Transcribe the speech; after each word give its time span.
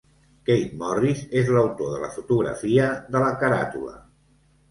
Keith 0.49 0.71
Morris 0.83 1.19
és 1.41 1.51
l'autor 1.57 1.91
de 1.95 1.99
la 2.05 2.09
fotografia 2.15 2.87
de 3.17 3.23
la 3.27 3.31
caràtula. 3.43 3.95